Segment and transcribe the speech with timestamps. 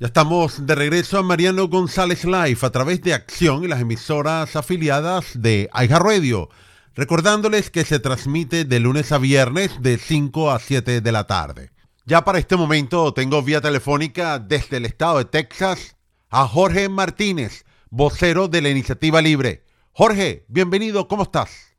[0.00, 4.54] Ya estamos de regreso a Mariano González Live a través de Acción y las emisoras
[4.54, 6.50] afiliadas de Aiga Radio.
[6.94, 11.70] Recordándoles que se transmite de lunes a viernes de 5 a 7 de la tarde.
[12.06, 15.96] Ya para este momento tengo vía telefónica desde el estado de Texas
[16.30, 19.64] a Jorge Martínez, vocero de la Iniciativa Libre.
[19.90, 21.76] Jorge, bienvenido, ¿cómo estás?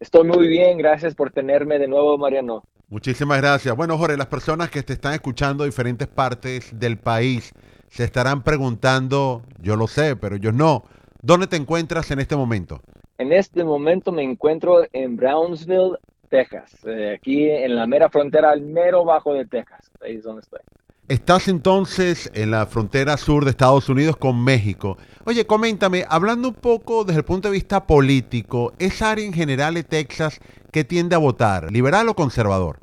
[0.00, 2.62] Estoy muy bien, gracias por tenerme de nuevo, Mariano.
[2.88, 3.74] Muchísimas gracias.
[3.76, 7.52] Bueno, Jorge, las personas que te están escuchando en diferentes partes del país
[7.88, 10.84] se estarán preguntando, yo lo sé, pero yo no,
[11.22, 12.80] ¿dónde te encuentras en este momento?
[13.18, 15.96] En este momento me encuentro en Brownsville,
[16.28, 19.90] Texas, eh, aquí en la mera frontera, al mero bajo de Texas.
[20.02, 20.60] Ahí es donde estoy.
[21.06, 24.96] Estás entonces en la frontera sur de Estados Unidos con México.
[25.26, 29.74] Oye, coméntame, hablando un poco desde el punto de vista político, ¿esa área en general
[29.74, 30.40] de Texas
[30.72, 32.78] que tiende a votar, liberal o conservador?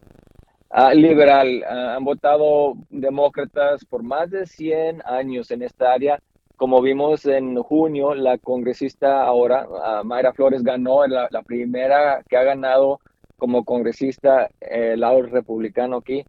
[0.72, 1.64] Ah, liberal.
[1.68, 6.20] Ah, han votado demócratas por más de 100 años en esta área.
[6.56, 12.38] Como vimos en junio, la congresista ahora, uh, Mayra Flores, ganó la, la, primera que
[12.38, 13.00] ha ganado
[13.38, 16.24] como congresista el lado republicano aquí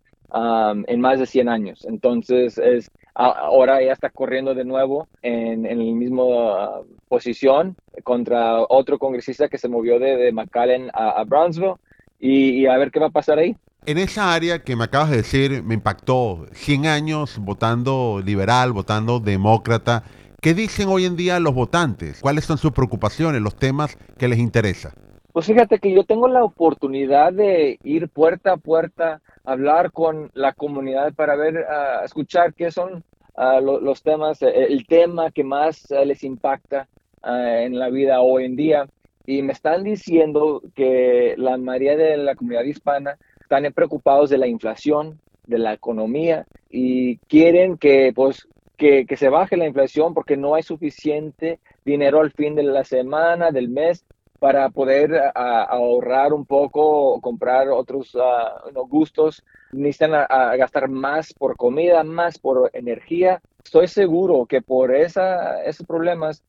[0.86, 1.84] en más de 100 años.
[1.84, 8.60] Entonces, es, ahora ella está corriendo de nuevo en, en la misma uh, posición contra
[8.62, 11.74] otro congresista que se movió de, de McAllen a, Brownsville
[12.18, 13.56] y, a ver qué va a pasar ahí.
[13.84, 19.18] En esa área que me acabas de decir, me impactó 100 años votando liberal, votando
[19.18, 20.04] demócrata.
[20.40, 22.20] ¿Qué dicen hoy en día los votantes?
[22.20, 24.94] ¿Cuáles son sus preocupaciones, los temas que les interesa?
[25.32, 30.52] Pues fíjate que yo tengo la oportunidad de ir puerta a puerta hablar con la
[30.52, 33.02] comunidad para ver, uh, escuchar qué son
[33.34, 36.86] uh, lo, los temas, eh, el tema que más uh, les impacta
[37.24, 38.86] en la vida hoy en día.
[39.26, 43.16] Y me están diciendo que la mayoría de la comunidad hispana
[43.56, 49.58] están preocupados de la inflación, de la economía y quieren que, pues, que, se baje
[49.58, 54.04] la inflación porque no hay suficiente dinero al fin de la semana, del mes,
[54.38, 59.44] para poder ahorrar un poco, comprar otros uh, gustos.
[59.70, 63.40] Necesitan a, a gastar más por comida, más por energía.
[63.62, 66.42] Estoy seguro que por esa, esos problemas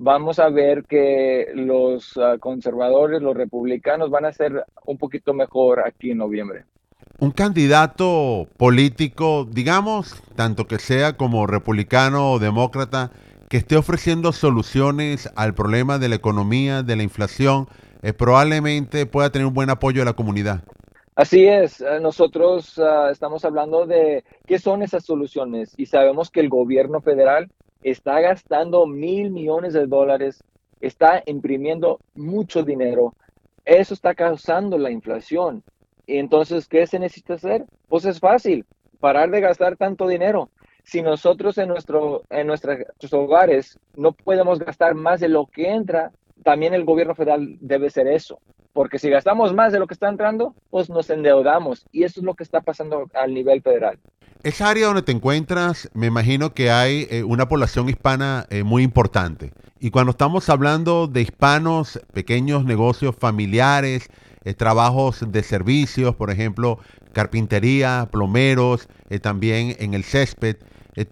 [0.00, 5.86] vamos a ver que los uh, conservadores, los republicanos van a ser un poquito mejor
[5.86, 6.64] aquí en noviembre.
[7.18, 13.10] Un candidato político, digamos, tanto que sea como republicano o demócrata,
[13.50, 17.66] que esté ofreciendo soluciones al problema de la economía, de la inflación,
[18.02, 20.62] eh, probablemente pueda tener un buen apoyo de la comunidad.
[21.14, 26.48] Así es, nosotros uh, estamos hablando de qué son esas soluciones y sabemos que el
[26.48, 27.50] gobierno federal
[27.82, 30.42] está gastando mil millones de dólares,
[30.80, 33.14] está imprimiendo mucho dinero,
[33.64, 35.62] eso está causando la inflación.
[36.06, 37.64] Y entonces, ¿qué se necesita hacer?
[37.88, 38.66] Pues es fácil,
[38.98, 40.50] parar de gastar tanto dinero
[40.84, 46.12] si nosotros en, nuestro, en nuestros hogares no podemos gastar más de lo que entra,
[46.42, 48.40] también el gobierno federal debe ser eso.
[48.72, 51.86] Porque si gastamos más de lo que está entrando, pues nos endeudamos.
[51.92, 53.98] Y eso es lo que está pasando al nivel federal.
[54.42, 58.82] Esa área donde te encuentras, me imagino que hay eh, una población hispana eh, muy
[58.82, 59.52] importante.
[59.78, 64.08] Y cuando estamos hablando de hispanos, pequeños negocios familiares,
[64.44, 66.78] eh, trabajos de servicios, por ejemplo,
[67.12, 68.88] carpintería, plomeros,
[69.20, 70.56] también en el césped,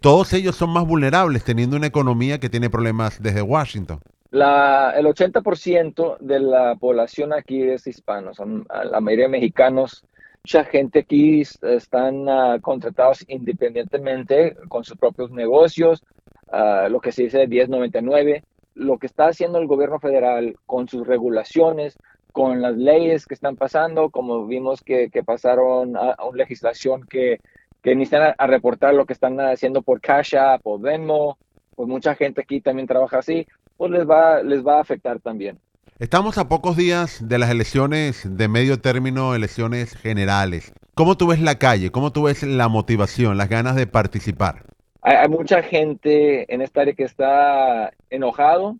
[0.01, 4.01] todos ellos son más vulnerables teniendo una economía que tiene problemas desde Washington.
[4.31, 10.05] La, el 80% de la población aquí es hispano, son la mayoría mexicanos.
[10.49, 16.03] Mucha gente aquí están uh, contratados independientemente con sus propios negocios,
[16.47, 18.43] uh, lo que se dice 1099.
[18.73, 21.99] Lo que está haciendo el gobierno federal con sus regulaciones,
[22.33, 27.41] con las leyes que están pasando, como vimos que, pasaron a, a, una legislación que
[27.83, 31.37] que necesitan a, reportar lo que están haciendo por Cash App o Venmo,
[31.77, 35.59] pues mucha gente aquí también trabaja así, pues les va, les va a afectar también.
[36.01, 40.73] Estamos a pocos días de las elecciones de medio término, elecciones generales.
[40.95, 41.91] ¿Cómo tú ves la calle?
[41.91, 44.63] ¿Cómo tú ves la motivación, las ganas de participar?
[45.03, 48.77] Hay, mucha gente en esta área que está enojado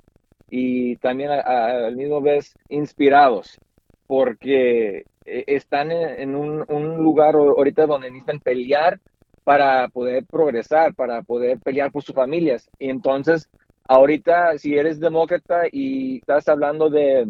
[0.49, 3.59] y también al mismo vez inspirados
[4.07, 9.01] porque eh, están en un, un, lugar ahorita donde necesitan pelear
[9.43, 12.71] para poder progresar, para poder pelear por sus familias.
[12.79, 13.49] Y entonces,
[13.89, 17.27] ahorita, si eres demócrata y estás hablando de,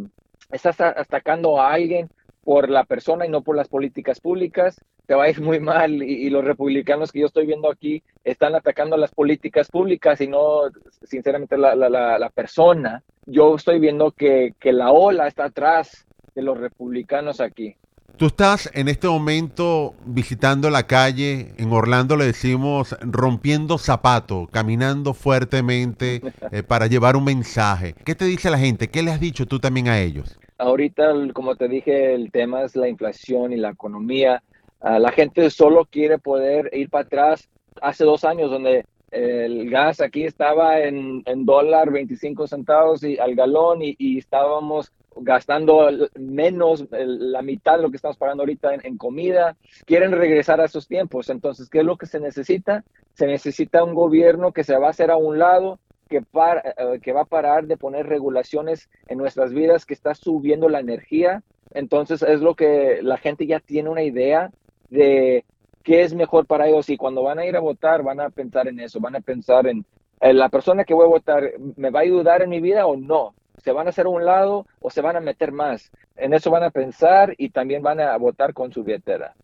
[0.51, 2.11] estás atacando a alguien
[2.45, 6.03] por la persona y no por las políticas públicas, te va a ir muy mal.
[6.03, 10.63] Y, los republicanos que yo estoy viendo aquí están atacando las políticas públicas y no,
[11.05, 13.03] sinceramente, la, la, la, la persona.
[13.25, 17.77] Yo estoy viendo que, que la ola está atrás de los republicanos aquí.
[18.19, 25.15] Tú estás en este momento visitando la calle, en Orlando le decimos rompiendo zapato, caminando
[25.15, 26.21] fuertemente
[26.51, 27.95] eh, para llevar un mensaje.
[28.05, 28.89] ¿Qué te dice la gente?
[28.89, 30.37] ¿Qué le has dicho tú también a ellos?
[30.59, 34.43] Ahorita, como te dije, el tema es la inflación y la economía.
[34.81, 37.49] Ah, la gente solo quiere poder ir para atrás.
[37.81, 43.79] Hace dos años, donde el gas aquí estaba en, dólar 25 centavos y, al galón
[43.81, 45.89] y estábamos gastando
[46.19, 49.57] menos, la mitad de lo que estamos pagando ahorita en, comida.
[49.85, 51.31] Quieren regresar a esos tiempos.
[51.31, 52.85] Entonces, ¿qué es lo que se necesita?
[53.15, 55.79] Se necesita un gobierno que se va a hacer a un lado,
[56.09, 60.69] que, eh, que va a parar de poner regulaciones en nuestras vidas, que está subiendo
[60.69, 61.43] la energía.
[61.73, 64.51] Entonces, es lo que la gente ya tiene una idea
[64.91, 65.45] de
[65.83, 68.69] qué es mejor para ellos y cuando van a ir a votar van a pensar
[68.69, 69.85] en eso, van a pensar en
[70.21, 73.35] la persona que voy a votar, ¿me va a ayudar en mi vida o no?
[73.63, 75.91] Se van a hacer a un lado o se van a meter más.
[76.17, 79.35] En eso van a pensar y también van a votar con su billetera.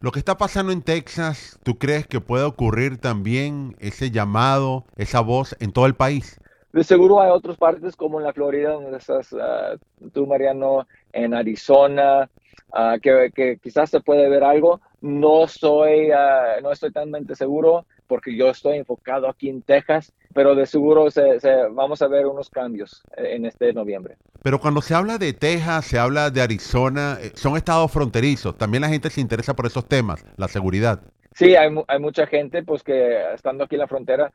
[0.00, 5.20] Lo que está pasando en Texas, ¿tú crees que puede ocurrir también ese llamado, esa
[5.20, 6.40] voz en todo el país?
[6.72, 9.76] De seguro hay otras partes como en la Florida, donde estás ah,
[10.12, 12.28] tú, Mariano, en Arizona,
[12.72, 14.80] ah, que, quizás se puede ver algo.
[15.00, 20.54] No soy, uh, no estoy tan seguro porque yo estoy enfocado aquí en Texas, pero
[20.54, 21.38] de seguro se,
[21.72, 24.16] vamos a ver unos cambios eh, en este noviembre.
[24.42, 28.56] Pero cuando se habla de Texas, se habla de Arizona, eh, son estados fronterizos.
[28.56, 31.00] También la gente se interesa por esos temas, la seguridad.
[31.34, 34.32] Sí, hay, hay mucha gente pues que estando aquí en la frontera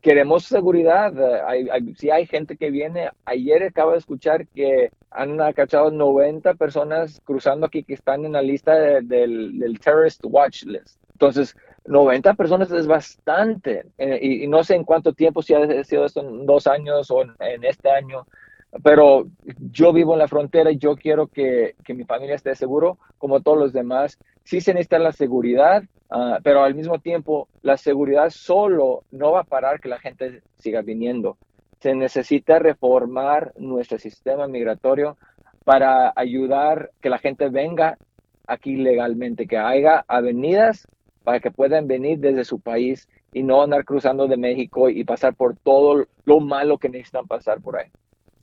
[0.00, 1.12] queremos seguridad.
[1.46, 3.10] Hay, sí hay gente que viene.
[3.24, 8.42] Ayer acabo de escuchar que han cachado 90 personas cruzando aquí que están en la
[8.42, 10.98] lista del, del Terrorist Watch List.
[11.12, 11.56] Entonces,
[11.86, 13.86] 90 personas es bastante.
[13.98, 17.22] Eh, y, no sé en cuánto tiempo, si ha sido esto en dos años o
[17.22, 18.26] en, este año,
[18.82, 19.26] pero
[19.70, 23.40] yo vivo en la frontera y yo quiero que, que, mi familia esté seguro, como
[23.40, 24.18] todos los demás.
[24.44, 29.40] Sí se necesita la seguridad, ah, pero al mismo tiempo la seguridad solo no va
[29.40, 31.36] a parar que la gente siga viniendo.
[31.80, 35.18] Se necesita reformar nuestro sistema migratorio
[35.64, 37.98] para ayudar que la gente venga
[38.46, 40.86] aquí legalmente, que haya avenidas
[41.24, 45.34] para que puedan venir desde su país y no andar cruzando de México y pasar
[45.34, 47.86] por todo lo malo que necesitan pasar por ahí.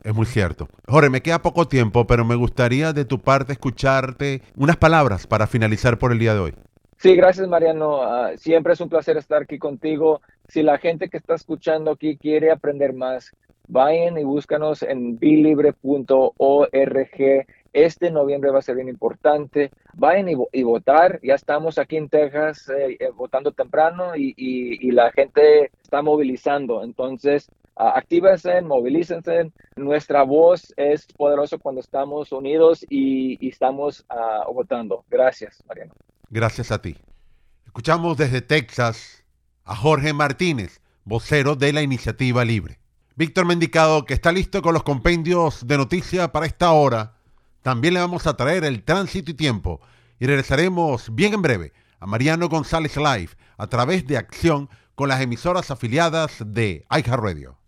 [0.03, 0.67] Es muy cierto.
[0.87, 5.45] Jorge, me queda poco tiempo, pero me gustaría de tu parte escucharte unas palabras para
[5.45, 6.53] finalizar por el día de hoy.
[6.97, 8.01] Sí, gracias Mariano.
[8.01, 10.21] Ah, siempre es un placer estar aquí contigo.
[10.47, 13.31] Si la gente que está escuchando aquí quiere aprender más,
[13.67, 15.75] vayan y búscanos en bilibre.org
[17.73, 19.71] este noviembre va a ser bien importante.
[19.93, 21.19] Vayan y, votar.
[21.23, 26.83] Ya estamos aquí en Texas eh, eh, votando temprano y, la gente está movilizando.
[26.83, 29.51] Entonces, uh, actívense, movilícense.
[29.77, 35.05] Nuestra voz es poderosa cuando estamos unidos y, estamos ah, votando.
[35.09, 35.93] Gracias, Mariano.
[36.29, 36.97] Gracias a ti.
[37.65, 39.23] Escuchamos desde Texas
[39.63, 42.79] a Jorge Martínez, vocero de la Iniciativa Libre.
[43.15, 47.20] Víctor Mendicado, que está listo con los compendios de noticias para esta hora
[47.61, 49.81] también le vamos a traer el tránsito y tiempo
[50.19, 55.21] y regresaremos bien en breve a Mariano González Live a través de Acción con las
[55.21, 57.60] emisoras afiliadas de iHeartRadio.